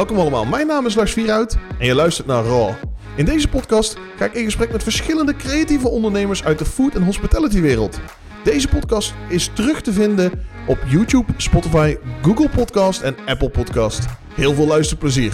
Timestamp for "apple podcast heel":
13.26-14.54